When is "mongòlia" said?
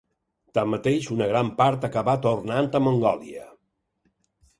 2.87-3.45